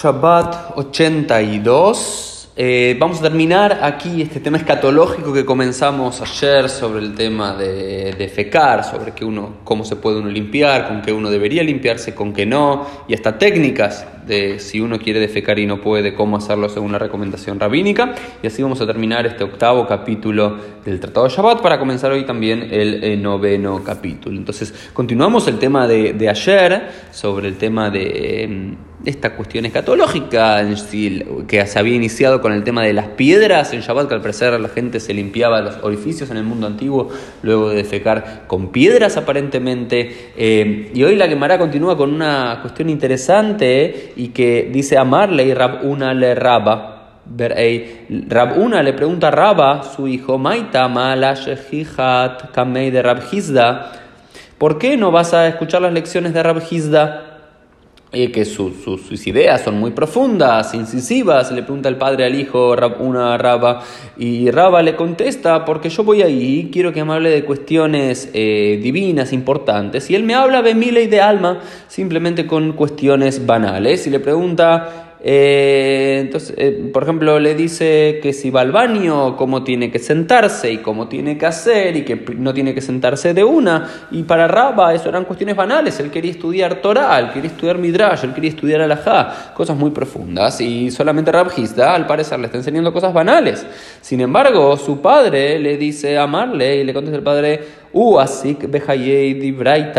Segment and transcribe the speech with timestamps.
[0.00, 2.50] Shabbat 82.
[2.54, 8.12] Eh, vamos a terminar aquí este tema escatológico que comenzamos ayer sobre el tema de,
[8.12, 12.14] de, fecar, sobre que uno, cómo se puede uno limpiar, con qué uno debería limpiarse,
[12.14, 16.36] con qué no, y hasta técnicas de si uno quiere defecar y no puede, cómo
[16.36, 18.14] hacerlo según la recomendación rabínica.
[18.40, 22.24] Y así vamos a terminar este octavo capítulo del Tratado de Shabbat para comenzar hoy
[22.24, 24.36] también el, el noveno capítulo.
[24.36, 30.60] Entonces, continuamos el tema de, de ayer sobre el tema de esta cuestión escatológica
[31.46, 34.58] que se había iniciado con el tema de las piedras en Shabbat, que al parecer
[34.58, 37.08] la gente se limpiaba los orificios en el mundo antiguo
[37.42, 40.32] luego de defecar con piedras aparentemente.
[40.36, 45.54] Eh, y hoy la Gemara continúa con una cuestión interesante y que dice amarle y
[45.54, 46.94] Rabuna le raba.
[48.28, 50.90] Rabuna le pregunta a Raba, su hijo, Maita
[52.54, 53.92] Kamei de Rabhizda,
[54.56, 57.27] ¿por qué no vas a escuchar las lecciones de Rabhizda?
[58.10, 63.36] Eh, que sus ideas son muy profundas, incisivas, le pregunta el padre al hijo una
[63.36, 63.82] raba
[64.16, 68.80] y Raba le contesta, porque yo voy ahí, quiero que me hable de cuestiones eh,
[68.82, 74.06] divinas, importantes, y él me habla de mi ley de alma, simplemente con cuestiones banales,
[74.06, 79.36] y le pregunta, eh, entonces, eh, por ejemplo, le dice que si va al baño,
[79.36, 83.34] cómo tiene que sentarse y cómo tiene que hacer y que no tiene que sentarse
[83.34, 83.88] de una.
[84.10, 85.98] Y para Rabba eso eran cuestiones banales.
[85.98, 90.60] Él quería estudiar Torah, él quería estudiar Midrash, él quería estudiar Alajá, cosas muy profundas.
[90.60, 91.48] Y solamente Rab
[91.84, 93.66] al parecer, le está enseñando cosas banales.
[94.00, 97.60] Sin embargo, su padre le dice amarle y le contesta el padre,
[97.94, 99.96] Asik beat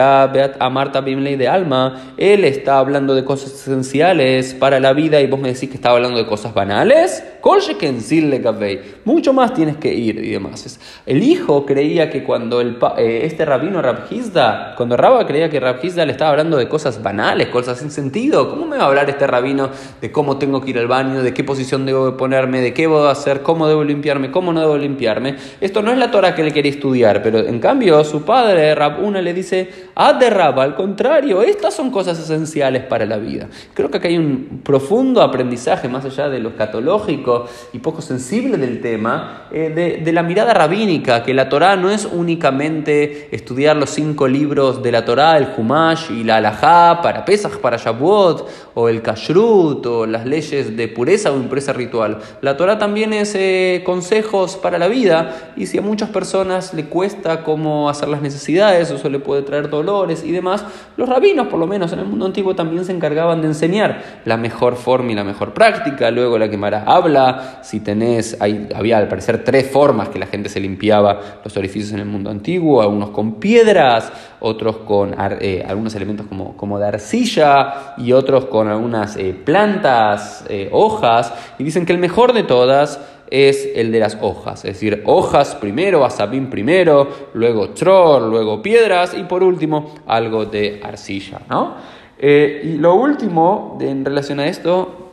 [0.60, 2.14] amarta de alma.
[2.18, 5.90] Él está hablando de cosas esenciales para la vida y vos me decís que está
[5.90, 7.24] hablando de cosas banales.
[9.06, 10.80] Mucho más tienes que ir y demás.
[11.06, 16.06] El hijo creía que cuando el, eh, este rabino Rabhizda, cuando Rabba creía que Rabhizda
[16.06, 19.26] le estaba hablando de cosas banales, cosas sin sentido, ¿cómo me va a hablar este
[19.26, 19.70] rabino
[20.02, 23.08] de cómo tengo que ir al baño, de qué posición debo ponerme, de qué debo
[23.08, 25.38] hacer, cómo debo limpiarme, cómo no debo limpiarme?
[25.62, 29.22] Esto no es la Torah que él quería estudiar, pero en cambio su padre, Rabuna,
[29.22, 33.48] le dice, ah, de Rabba, al contrario, estas son cosas esenciales para la vida.
[33.74, 38.58] Creo que acá hay un profundo aprendizaje, más allá de lo escatológico, y poco sensible
[38.58, 43.92] del tema, eh, de, la mirada rabínica, que la Torá no es únicamente estudiar los
[43.92, 48.90] cinco libros de la Torá, el Humash y la Alajá, para Pesach, para Shavuot, o
[48.90, 52.20] el Kashrut, o las leyes de pureza o impureza ritual.
[52.42, 56.86] La Torá también es eh, consejos para la vida, y si a muchas personas le
[56.86, 57.44] cuesta
[57.90, 60.66] hacer las necesidades, eso le puede traer dolores y demás,
[60.98, 64.38] los rabinos, por lo menos en el mundo antiguo, también se encargaban de enseñar la
[64.38, 66.12] mejor forma y la mejor práctica.
[66.12, 70.60] Luego la quemará habla si tenés, había al parecer tres formas que la gente se
[70.60, 76.26] limpiaba los orificios en el mundo antiguo, algunos con piedras, otros con eh, algunos elementos
[76.28, 81.94] como, como, de arcilla y otros con algunas eh, plantas, eh, hojas, y dicen que
[81.94, 87.08] el mejor de todas es el de las hojas, es decir, hojas primero, asabín primero,
[87.34, 91.42] luego tror, luego piedras y por último algo de arcilla.
[91.50, 92.00] ¿no?
[92.22, 95.10] y lo último en relación a esto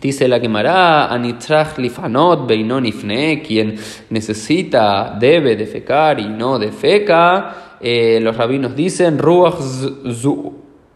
[0.00, 3.76] Dice la Gemara, Anitrach lifanot beinonifne, quien
[4.10, 7.76] necesita, debe defecar y no defeca.
[7.80, 10.52] Eh, los rabinos dicen, Ruach zu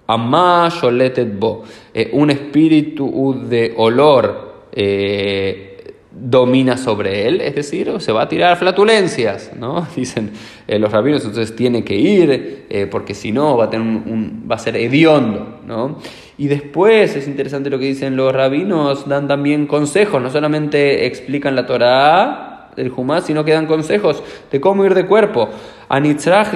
[0.07, 1.63] amma sholetet bo,
[1.95, 4.69] eh, un espíritu de olor.
[4.71, 5.70] Eh,
[6.13, 9.87] domina sobre él, es decir, se va a tirar flatulencias, ¿no?
[9.97, 10.31] Dicen
[10.67, 14.47] eh, los rabinos, entonces tiene que ir, eh, porque si no va a, tener un,
[14.51, 15.99] va a ser hediondo, ¿no?
[16.37, 21.55] Y después es interesante lo que dicen los rabinos, dan también consejos, no solamente explican
[21.55, 25.49] la Torah, el Humás, sino que dan consejos de cómo ir de cuerpo.
[25.89, 26.51] Anitzrach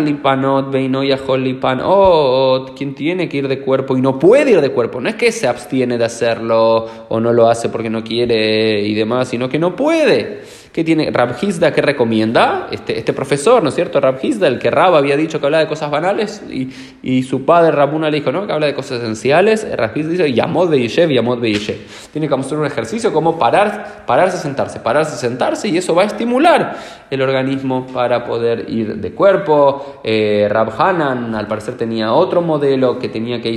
[2.76, 5.32] quien tiene que ir de cuerpo y no puede ir de cuerpo, no es que
[5.32, 9.58] se abstiene de hacerlo o no lo hace porque no quiere y demás, sino que
[9.58, 10.42] no puede.
[10.75, 12.67] ¿Qué tiene Rabhizda que recomienda?
[12.73, 14.01] Este, este profesor, ¿no es cierto?
[14.01, 16.69] Rabhizda, el que Rab había dicho que hablaba de cosas banales y,
[17.01, 18.45] y su padre Rabuna le dijo, ¿no?
[18.45, 19.65] Que habla de cosas esenciales.
[19.77, 21.77] Rabhizda dice, Yamod Beyeshev, Yamod Beyeshev.
[22.12, 26.06] Tiene que hacer un ejercicio como parar, pararse, sentarse, pararse, sentarse y eso va a
[26.06, 26.77] estimular
[27.09, 30.00] el organismo para poder ir de cuerpo.
[30.03, 33.56] Eh, Rab Hanan, al parecer, tenía otro modelo que tenía que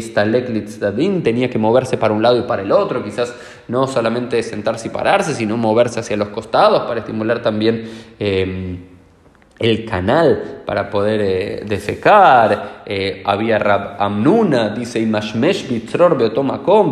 [0.79, 3.33] Dadin, tenía que moverse para un lado y para el otro, quizás
[3.67, 8.77] no solamente sentarse y pararse, sino moverse hacia los costados para estimular también em,
[9.59, 12.83] el canal para poder eh, defecar.
[12.85, 14.99] Eh, había Rab Amnuna, dice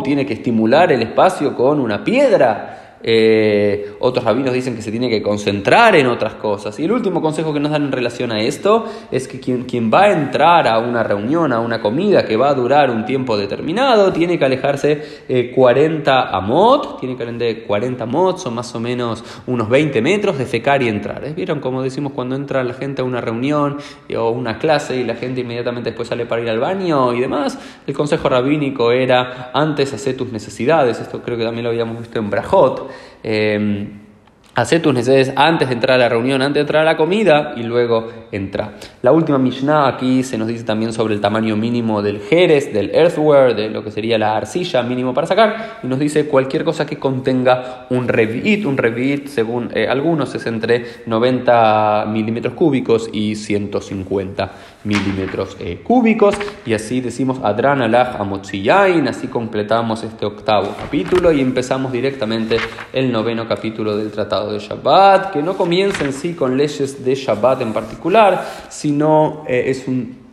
[0.02, 2.85] tiene que estimular el espacio con una piedra.
[3.08, 6.76] Eh, otros rabinos dicen que se tiene que concentrar en otras cosas.
[6.80, 10.02] Y el último consejo que nos dan en relación a esto es que quien, va
[10.02, 14.12] a entrar a una reunión, a una comida que va a durar un tiempo determinado,
[14.12, 15.22] tiene que alejarse
[15.54, 20.36] 40 eh, amot, tiene que alejarse 40 amot, son más o menos unos 20 metros
[20.36, 21.24] de fecar y entrar.
[21.24, 21.32] ¿eh?
[21.32, 23.78] ¿Vieron como decimos cuando entra la gente a una reunión
[24.18, 27.56] o una clase y la gente inmediatamente después sale para ir al baño y demás?
[27.86, 32.18] El consejo rabínico era antes hacer tus necesidades, esto creo que también lo habíamos visto
[32.18, 32.95] en Brajot.
[33.22, 33.88] Eh,
[34.82, 37.62] tus necesidades antes de entrar a la reunión, antes de entrar a la comida y
[37.62, 38.72] luego entra.
[39.02, 42.90] La última Mishnah aquí se nos dice también sobre el tamaño mínimo del jerez, del
[42.94, 46.86] earthware, de lo que sería la arcilla mínimo para sacar, y nos dice cualquier cosa
[46.86, 48.64] que contenga un revit.
[48.64, 54.52] Un revit, según eh, algunos, es entre 90 milímetros cúbicos y 150
[54.86, 56.36] milímetros eh, cúbicos.
[56.64, 62.56] Y así decimos Adran Alach Amotziyain, así completamos este octavo capítulo y empezamos directamente
[62.92, 67.14] el noveno capítulo del Tratado de Shabbat, que no comienza en sí con leyes de
[67.14, 70.26] Shabbat en particular, sino eh, es un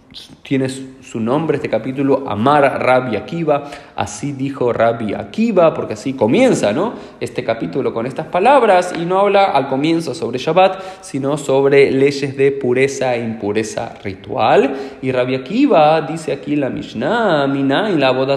[0.44, 0.67] tiene
[1.13, 3.65] su nombre este capítulo, Amar Rabbi Akiva,
[3.95, 6.95] así dijo Rabbi Akiva, porque así comienza ¿no?
[7.19, 12.36] este capítulo con estas palabras y no habla al comienzo sobre Shabbat, sino sobre leyes
[12.36, 14.75] de pureza e impureza ritual.
[15.04, 18.36] Y Rabbi Akiva dice aquí la Mishnah, Minay, la boda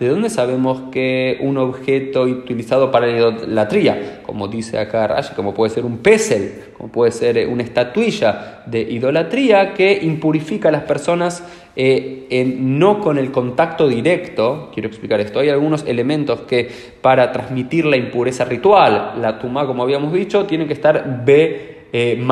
[0.00, 5.54] ¿de dónde sabemos que un objeto utilizado para la tría, como dice acá Rashi, como
[5.54, 10.82] puede ser un pesel, como puede ser una estatuilla de idolatría, que impurifica a las
[10.82, 11.44] personas
[11.76, 14.70] eh, no con el contacto directo.
[14.72, 15.40] Quiero explicar esto.
[15.40, 16.68] Hay algunos elementos que
[17.00, 22.26] para transmitir la impureza ritual, la tumá, como habíamos dicho, tiene que estar be eh,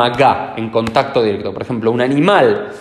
[0.57, 1.53] en contacto directo.
[1.53, 2.73] Por ejemplo, un animal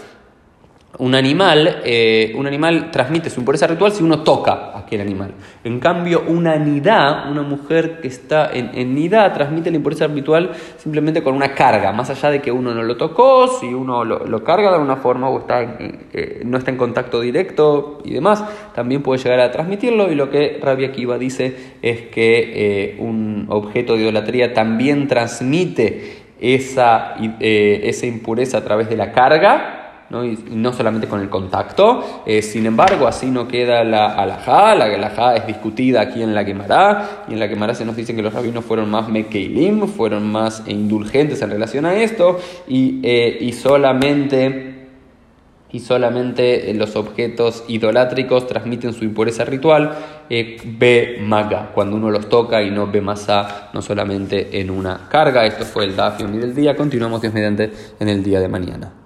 [0.98, 5.32] un animal, eh, un animal transmite su impureza ritual si uno toca a aquel animal.
[5.64, 10.52] En cambio, una nidá, una mujer que está en, en nidá, transmite la impureza ritual
[10.78, 14.44] simplemente con una carga, más allá de que uno no lo tocó, si uno lo,
[14.44, 18.44] carga de alguna forma o está eh, no está en contacto directo y demás,
[18.74, 20.12] también puede llegar a transmitirlo.
[20.12, 26.26] Y lo que Rabia Akiva dice es que eh, un objeto de idolatría también transmite
[26.40, 29.75] esa, esa impureza a través de la carga
[30.10, 30.24] ¿no?
[30.24, 32.24] Y, no solamente con el contacto.
[32.26, 36.46] Eh, sin embargo, así no queda la alajá, la alajá es discutida aquí en la
[36.46, 40.32] quemará, y en la quemará se nos dice que los rabinos fueron más mekeilim, fueron
[40.32, 44.76] más indulgentes en relación a esto, y, eh, y solamente
[45.76, 49.94] y solamente los objetos idolátricos transmiten su impureza ritual,
[50.30, 55.46] eh, maga, cuando uno los toca y no ve masa, no solamente en una carga.
[55.46, 56.78] Esto fue el Dafium del día.
[56.78, 59.05] Continuamos Dios mediante en el día de mañana.